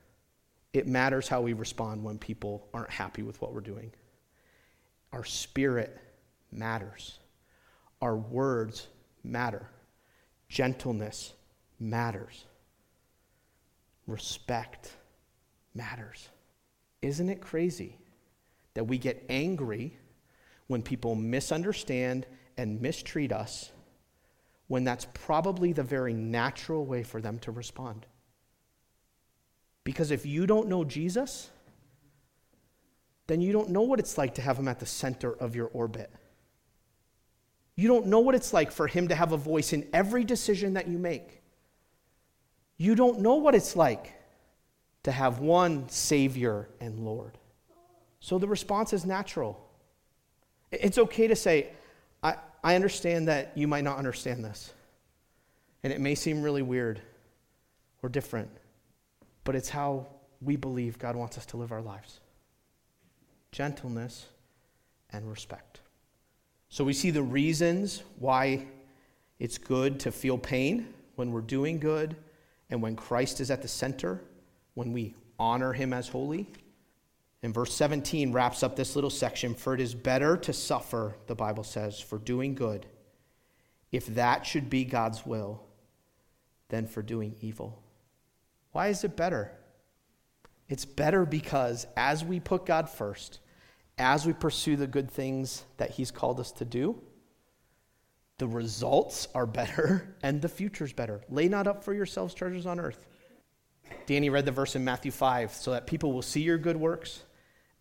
[0.75, 3.91] It matters how we respond when people aren't happy with what we're doing.
[5.12, 5.99] Our spirit
[6.53, 7.18] matters.
[8.01, 8.88] Our words
[9.25, 9.68] matter.
[10.49, 11.33] Gentleness
[11.79, 12.44] matters.
[14.07, 14.92] Respect
[15.75, 16.29] matters.
[17.03, 17.99] Isn't it crazy
[18.75, 19.97] that we get angry
[20.66, 23.71] when people misunderstand and mistreat us
[24.66, 28.07] when that's probably the very natural way for them to respond?
[29.85, 31.51] Because if you don't know Jesus,
[33.29, 35.69] then you don't know what it's like to have him at the center of your
[35.69, 36.11] orbit.
[37.77, 40.75] You don't know what it's like for him to have a voice in every decision
[40.75, 41.41] that you make.
[42.77, 44.14] You don't know what it's like
[45.05, 47.38] to have one Savior and Lord.
[48.19, 49.64] So the response is natural.
[50.73, 51.69] It's okay to say,
[52.23, 54.73] I, I understand that you might not understand this,
[55.85, 57.01] and it may seem really weird
[58.03, 58.51] or different
[59.49, 60.07] but it's how
[60.43, 62.21] we believe God wants us to live our lives
[63.53, 64.27] gentleness
[65.11, 65.81] and respect.
[66.69, 68.67] So we see the reasons why
[69.39, 72.17] it's good to feel pain when we're doing good
[72.71, 74.21] and when Christ is at the center,
[74.75, 76.47] when we honor him as holy.
[77.43, 81.35] And verse 17 wraps up this little section For it is better to suffer, the
[81.35, 82.87] Bible says, for doing good,
[83.93, 85.63] if that should be God's will,
[86.69, 87.81] than for doing evil.
[88.73, 89.53] Why is it better?
[90.69, 93.41] It's better because as we put God first,
[93.97, 97.01] as we pursue the good things that He's called us to do,
[98.39, 101.23] the results are better and the future's better.
[101.29, 103.07] Lay not up for yourselves treasures on earth.
[104.07, 107.23] Danny read the verse in Matthew 5 so that people will see your good works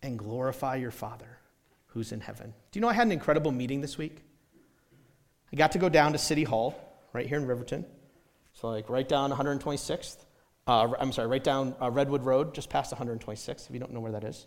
[0.02, 1.38] and glorify your Father
[1.88, 2.54] who's in heaven.
[2.70, 4.22] Do you know I had an incredible meeting this week?
[5.52, 6.78] I got to go down to City Hall
[7.12, 7.84] right here in Riverton.
[8.52, 10.16] So, like, right down 126th.
[10.68, 14.00] Uh, I'm sorry, right down uh, Redwood Road, just past 126, if you don't know
[14.00, 14.46] where that is.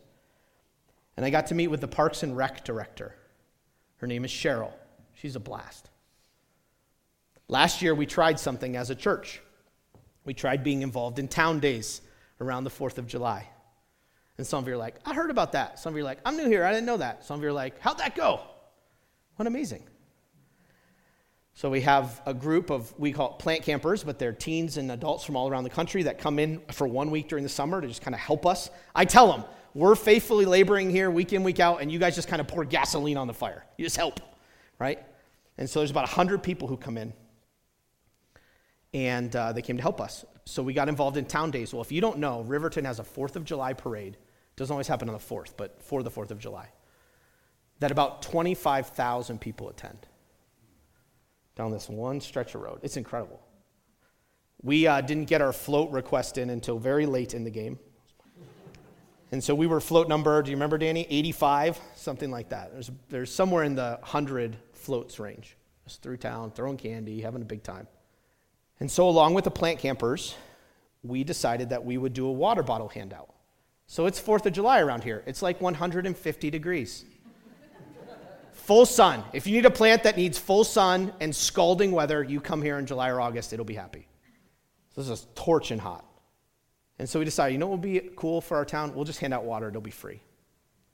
[1.18, 3.16] And I got to meet with the Parks and Rec director.
[3.98, 4.72] Her name is Cheryl.
[5.16, 5.90] She's a blast.
[7.48, 9.42] Last year, we tried something as a church.
[10.24, 12.02] We tried being involved in town days
[12.40, 13.50] around the 4th of July.
[14.38, 15.80] And some of you are like, I heard about that.
[15.80, 16.64] Some of you are like, I'm new here.
[16.64, 17.26] I didn't know that.
[17.26, 18.42] Some of you are like, how'd that go?
[19.38, 19.84] What amazing.
[21.54, 24.92] So we have a group of, we call it plant campers, but they're teens and
[24.92, 27.82] adults from all around the country that come in for one week during the summer
[27.82, 28.70] to just kind of help us.
[28.96, 32.28] I tell them, we're faithfully laboring here week in, week out, and you guys just
[32.28, 33.66] kind of pour gasoline on the fire.
[33.78, 34.20] You just help,
[34.80, 35.00] right?
[35.58, 37.14] And so there's about 100 people who come in,
[38.94, 40.26] and uh, they came to help us.
[40.46, 41.74] So we got involved in town days.
[41.74, 44.14] Well, if you don't know, Riverton has a 4th of July parade.
[44.16, 46.70] It doesn't always happen on the 4th, but for the 4th of July.
[47.80, 50.08] That about 25,000 people attend
[51.56, 52.80] down this one stretch of road.
[52.82, 53.40] It's incredible.
[54.64, 57.80] We uh, didn't get our float request in until very late in the game.
[59.32, 61.08] And so we were float number, do you remember, Danny?
[61.10, 62.74] 85, something like that.
[62.74, 65.56] There's, there's somewhere in the 100 floats range.
[65.86, 67.88] Just through town, throwing candy, having a big time.
[68.80, 70.36] And so, along with the plant campers,
[71.04, 73.34] we decided that we would do a water bottle handout.
[73.88, 75.24] So it's 4th of July around here.
[75.26, 77.06] It's like 150 degrees.
[78.72, 79.22] Full sun.
[79.34, 82.80] If you need a plant that needs full sun and scalding weather, you come here
[82.80, 84.08] in July or August, it'll be happy.
[84.96, 86.06] So this is torching hot.
[86.98, 88.96] And so we decided, you know what would be cool for our town?
[88.96, 90.22] We'll just hand out water, it'll be free.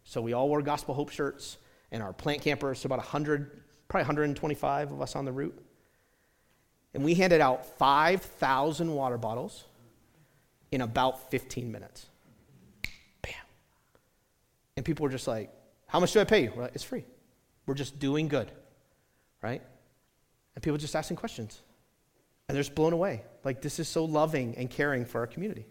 [0.05, 1.59] So we all wore Gospel Hope shirts
[1.91, 5.63] and our plant campers, so about 100, probably 125 of us on the route.
[6.95, 9.65] And we handed out 5,000 water bottles
[10.71, 12.07] in about 15 minutes.
[13.21, 13.33] Bam.
[14.77, 15.51] And people were just like,
[15.85, 16.53] How much do I pay you?
[16.55, 17.05] We're Like, it's free.
[17.67, 18.51] We're just doing good,
[19.43, 19.61] right?
[20.55, 21.61] And people just asking questions.
[22.47, 23.23] And they're just blown away.
[23.43, 25.67] Like, this is so loving and caring for our community.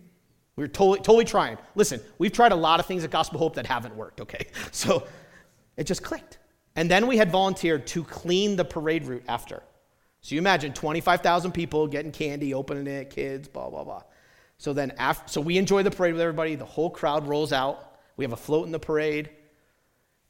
[0.57, 1.59] We're totally, totally trying.
[1.75, 4.47] Listen, we've tried a lot of things at Gospel Hope that haven't worked, okay?
[4.73, 5.07] So
[5.77, 6.39] it just clicked.
[6.77, 9.63] And then we had volunteered to clean the parade route after.
[10.21, 14.03] So you imagine 25,000 people getting candy, opening it, kids, blah, blah, blah.
[14.59, 16.55] So then, after, so we enjoy the parade with everybody.
[16.55, 17.99] The whole crowd rolls out.
[18.17, 19.31] We have a float in the parade.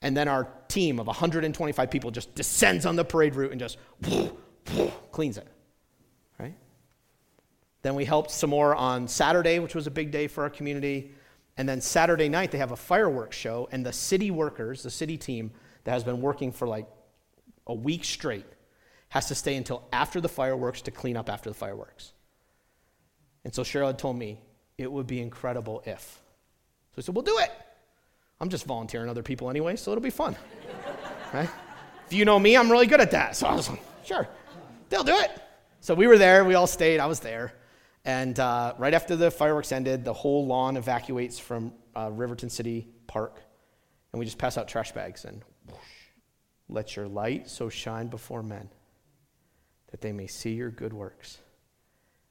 [0.07, 3.77] And then our team of 125 people just descends on the parade route and just
[5.11, 5.49] cleans it.
[6.39, 6.55] Right?
[7.83, 11.11] Then we helped some more on Saturday, which was a big day for our community.
[11.57, 15.19] And then Saturday night, they have a fireworks show, and the city workers, the city
[15.19, 15.51] team
[15.83, 16.87] that has been working for like
[17.67, 18.47] a week straight,
[19.09, 22.13] has to stay until after the fireworks to clean up after the fireworks.
[23.45, 24.41] And so Cheryl had told me
[24.79, 26.23] it would be incredible if.
[26.93, 27.51] So I said, We'll do it.
[28.41, 30.37] I'm just volunteering other people anyway, so it'll be fun.
[31.33, 31.49] right?
[32.07, 33.37] If you know me, I'm really good at that.
[33.37, 34.29] So I was like, sure,
[34.89, 35.31] they'll do it.
[35.81, 37.53] So we were there, we all stayed, I was there.
[38.05, 42.89] And uh, right after the fireworks ended, the whole lawn evacuates from uh, Riverton City
[43.07, 43.43] Park.
[44.13, 45.79] And we just pass out trash bags and whoosh,
[46.69, 48.69] let your light so shine before men
[49.91, 51.39] that they may see your good works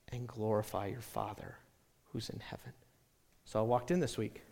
[0.10, 1.58] and glorify your Father
[2.12, 2.72] who's in heaven.
[3.44, 4.44] So I walked in this week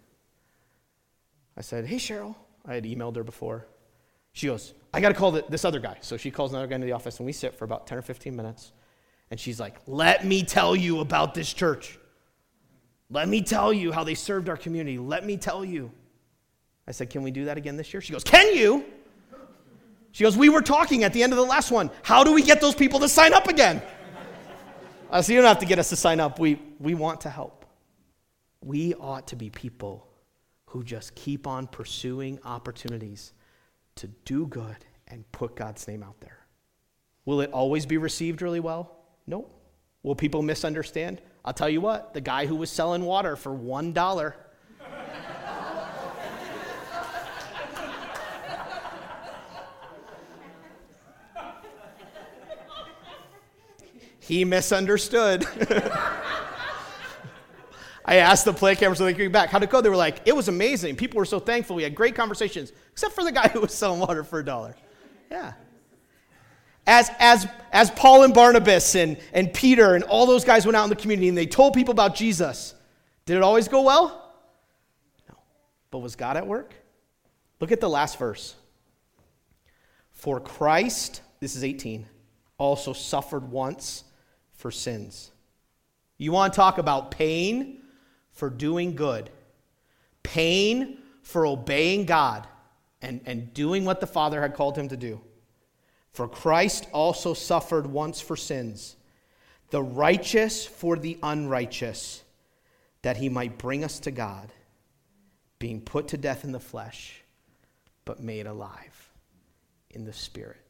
[1.58, 2.36] I said, Hey, Cheryl.
[2.66, 3.68] I had emailed her before.
[4.32, 5.98] She goes, I got to call the, this other guy.
[6.02, 8.02] So she calls another guy into the office, and we sit for about 10 or
[8.02, 8.72] 15 minutes.
[9.32, 12.00] And she's like, Let me tell you about this church.
[13.10, 14.98] Let me tell you how they served our community.
[14.98, 15.92] Let me tell you.
[16.88, 18.02] I said, Can we do that again this year?
[18.02, 18.86] She goes, Can you?
[20.12, 21.92] She goes, We were talking at the end of the last one.
[22.02, 23.78] How do we get those people to sign up again?
[25.12, 26.40] Uh, I said, You don't have to get us to sign up.
[26.40, 27.66] We, we want to help.
[28.62, 30.08] We ought to be people
[30.74, 33.34] who just keep on pursuing opportunities
[33.94, 34.76] to do good
[35.08, 36.48] and put God's name out there.
[37.26, 38.98] Will it always be received really well?
[39.28, 39.52] No.
[40.02, 41.22] Will people misunderstand?
[41.46, 44.34] I'll tell you what, the guy who was selling water for $1
[54.20, 55.46] he misunderstood.
[58.06, 59.80] I asked the play cameras when they came back, how'd it go?
[59.82, 60.96] They were like, it was amazing.
[60.98, 61.76] People were so thankful.
[61.76, 64.76] We had great conversations, except for the guy who was selling water for a dollar.
[65.32, 65.54] Yeah.
[66.86, 70.84] As, as, as Paul and Barnabas and, and Peter and all those guys went out
[70.84, 72.76] in the community and they told people about Jesus,
[73.26, 74.34] did it always go well?
[75.30, 75.36] No.
[75.92, 76.74] But was God at work?
[77.62, 78.56] Look at the last verse.
[80.12, 82.06] For Christ, this is 18,
[82.58, 84.04] also suffered once
[84.54, 85.32] for sins.
[86.18, 87.83] You want to talk about pain?
[88.34, 89.30] For doing good,
[90.24, 92.48] pain for obeying God
[93.02, 95.22] and, and doing what the Father had called him to do.
[96.12, 98.96] For Christ also suffered once for sins,
[99.70, 102.24] the righteous for the unrighteous,
[103.02, 104.52] that he might bring us to God,
[105.60, 107.22] being put to death in the flesh,
[108.06, 109.10] but made alive
[109.90, 110.62] in the Spirit.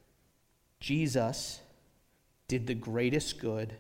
[0.80, 1.60] Jesus
[2.48, 3.74] did the greatest good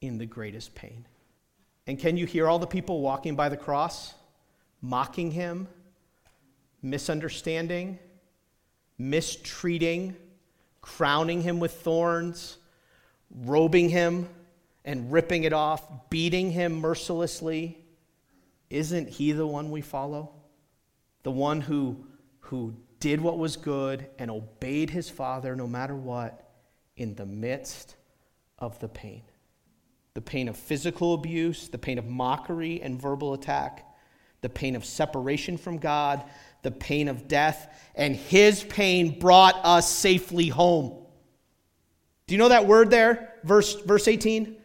[0.00, 1.06] in the greatest pain.
[1.88, 4.12] And can you hear all the people walking by the cross,
[4.82, 5.66] mocking him,
[6.82, 7.98] misunderstanding,
[8.98, 10.14] mistreating,
[10.82, 12.58] crowning him with thorns,
[13.34, 14.28] robing him
[14.84, 17.78] and ripping it off, beating him mercilessly?
[18.68, 20.34] Isn't he the one we follow?
[21.22, 22.04] The one who,
[22.40, 26.50] who did what was good and obeyed his father no matter what
[26.98, 27.96] in the midst
[28.58, 29.22] of the pain
[30.18, 33.86] the pain of physical abuse, the pain of mockery and verbal attack,
[34.40, 36.24] the pain of separation from God,
[36.62, 41.06] the pain of death, and his pain brought us safely home.
[42.26, 43.34] Do you know that word there?
[43.44, 44.56] Verse, verse 18?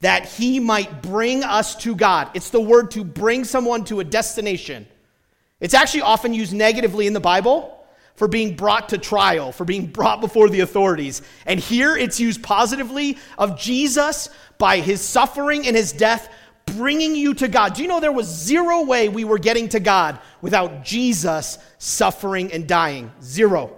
[0.00, 2.28] That he might bring us to God.
[2.34, 4.88] It's the word to bring someone to a destination.
[5.60, 7.79] It's actually often used negatively in the Bible
[8.14, 11.22] for being brought to trial, for being brought before the authorities.
[11.46, 16.28] And here it's used positively of Jesus by his suffering and his death
[16.76, 17.74] bringing you to God.
[17.74, 22.52] Do you know there was zero way we were getting to God without Jesus suffering
[22.52, 23.10] and dying?
[23.22, 23.76] Zero.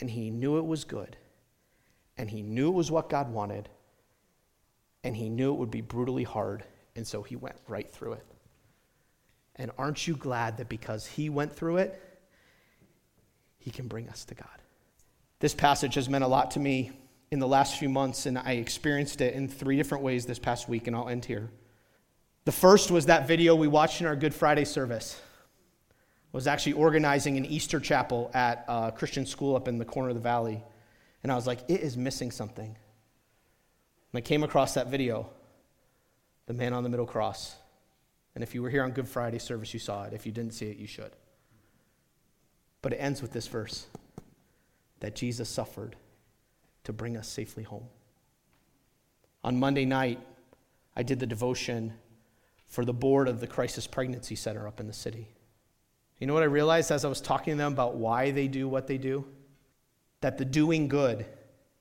[0.00, 1.16] And he knew it was good.
[2.16, 3.68] And he knew it was what God wanted.
[5.04, 6.64] And he knew it would be brutally hard.
[6.96, 8.26] And so he went right through it.
[9.56, 12.00] And aren't you glad that because he went through it,
[13.68, 14.46] he can bring us to God?
[15.40, 16.90] This passage has meant a lot to me
[17.30, 20.70] in the last few months, and I experienced it in three different ways this past
[20.70, 21.50] week, and I'll end here.
[22.46, 25.20] The first was that video we watched in our Good Friday service.
[25.90, 30.08] I was actually organizing an Easter chapel at a Christian school up in the corner
[30.08, 30.62] of the valley,
[31.22, 32.74] and I was like, it is missing something.
[34.12, 35.28] And I came across that video,
[36.46, 37.54] the man on the middle cross.
[38.34, 40.14] And if you were here on Good Friday service, you saw it.
[40.14, 41.12] If you didn't see it, you should.
[42.82, 43.86] But it ends with this verse
[45.00, 45.96] that Jesus suffered
[46.84, 47.86] to bring us safely home.
[49.44, 50.20] On Monday night,
[50.96, 51.92] I did the devotion
[52.66, 55.28] for the board of the Crisis Pregnancy Center up in the city.
[56.18, 58.68] You know what I realized as I was talking to them about why they do
[58.68, 59.24] what they do?
[60.20, 61.24] That the doing good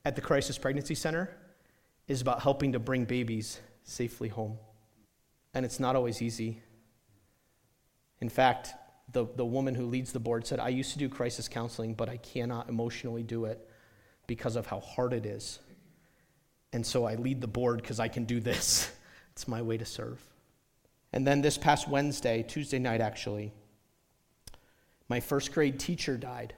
[0.06, 1.36] at the Crisis Pregnancy Center
[2.08, 4.58] is about helping to bring babies safely home.
[5.54, 6.62] And it's not always easy.
[8.22, 8.74] In fact,
[9.12, 12.10] the, the woman who leads the board said, I used to do crisis counseling, but
[12.10, 13.70] I cannot emotionally do it
[14.28, 15.60] because of how hard it is.
[16.74, 18.92] And so I lead the board because I can do this.
[19.32, 20.22] it's my way to serve.
[21.14, 23.54] And then this past Wednesday, Tuesday night actually,
[25.08, 26.54] my first grade teacher died.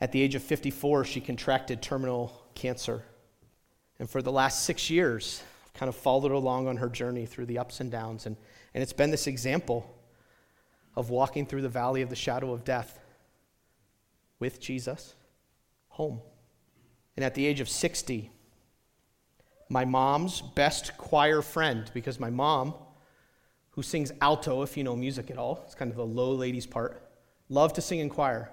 [0.00, 3.02] At the age of 54, she contracted terminal cancer.
[3.98, 7.46] And for the last six years, I've kind of followed along on her journey through
[7.46, 8.26] the ups and downs.
[8.26, 8.36] And,
[8.74, 9.92] and it's been this example
[10.98, 12.98] of walking through the valley of the shadow of death
[14.40, 15.14] with Jesus
[15.90, 16.20] home.
[17.16, 18.32] And at the age of 60,
[19.68, 22.74] my mom's best choir friend, because my mom,
[23.70, 26.66] who sings alto, if you know music at all, it's kind of the low ladies
[26.66, 27.00] part,
[27.48, 28.50] loved to sing in choir,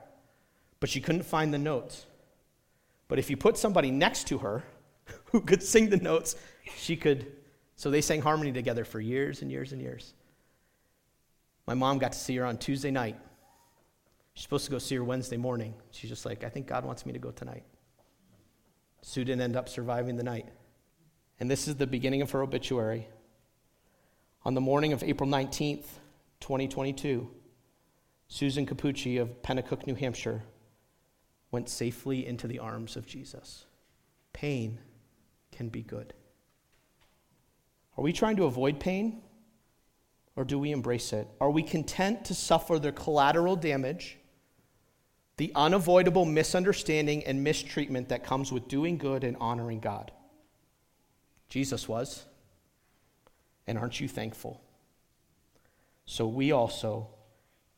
[0.80, 2.06] but she couldn't find the notes.
[3.08, 4.64] But if you put somebody next to her
[5.32, 6.36] who could sing the notes,
[6.78, 7.32] she could.
[7.76, 10.14] So they sang harmony together for years and years and years.
[11.68, 13.18] My mom got to see her on Tuesday night.
[14.34, 15.74] She's supposed to go see her Wednesday morning.
[15.92, 17.64] She's just like, I think God wants me to go tonight.
[19.02, 20.50] Sue didn't end up surviving the night.
[21.40, 23.08] And this is the beginning of her obituary.
[24.44, 25.86] On the morning of April 19th,
[26.40, 27.30] 2022,
[28.28, 30.44] Susan Capucci of Penacook, New Hampshire,
[31.52, 33.66] went safely into the arms of Jesus.
[34.34, 34.80] Pain
[35.52, 36.14] can be good.
[37.98, 39.22] Are we trying to avoid pain?
[40.36, 41.28] Or do we embrace it?
[41.40, 44.18] Are we content to suffer the collateral damage,
[45.38, 50.12] the unavoidable misunderstanding and mistreatment that comes with doing good and honoring God?
[51.50, 52.26] Jesus was.
[53.68, 54.62] And aren't you thankful?
[56.06, 57.08] So we also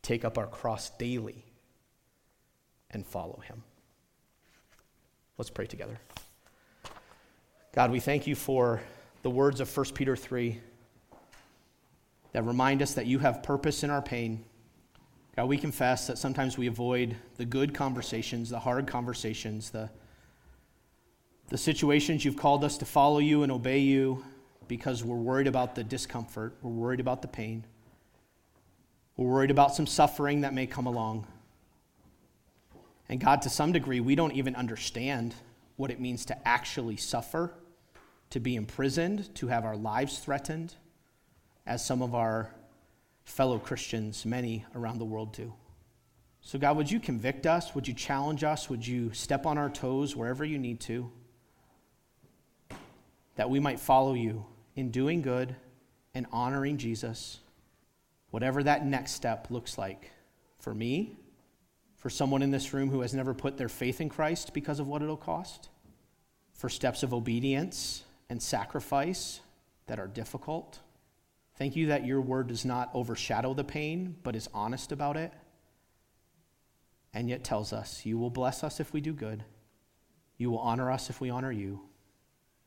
[0.01, 1.45] take up our cross daily
[2.91, 3.63] and follow him.
[5.37, 5.99] Let's pray together.
[7.73, 8.81] God, we thank you for
[9.21, 10.59] the words of 1 Peter 3
[12.37, 14.45] that remind us that you have purpose in our pain.
[15.35, 19.89] God, we confess that sometimes we avoid the good conversations, the hard conversations, the,
[21.49, 24.23] the situations you've called us to follow you and obey you
[24.67, 27.65] because we're worried about the discomfort, we're worried about the pain,
[29.15, 31.25] we're worried about some suffering that may come along.
[33.09, 35.33] And God, to some degree, we don't even understand
[35.75, 37.55] what it means to actually suffer,
[38.29, 40.75] to be imprisoned, to have our lives threatened
[41.67, 42.49] as some of our
[43.25, 45.53] fellow Christians, many around the world do.
[46.39, 47.75] So, God, would you convict us?
[47.75, 48.69] Would you challenge us?
[48.69, 51.11] Would you step on our toes wherever you need to?
[53.35, 54.45] That we might follow you
[54.77, 55.55] in doing good
[56.15, 57.39] and honoring Jesus,
[58.29, 60.11] whatever that next step looks like
[60.59, 61.17] for me,
[61.97, 64.87] for someone in this room who has never put their faith in Christ because of
[64.87, 65.67] what it'll cost,
[66.53, 69.41] for steps of obedience and sacrifice
[69.87, 70.79] that are difficult
[71.57, 75.33] Thank you that your word does not overshadow the pain, but is honest about it.
[77.13, 79.43] And yet tells us, You will bless us if we do good.
[80.37, 81.81] You will honor us if we honor you.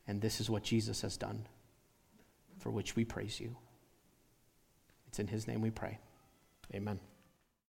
[0.09, 1.47] And this is what Jesus has done,
[2.59, 3.57] for which we praise you.
[5.07, 5.99] It's in his name we pray.
[6.75, 6.99] Amen.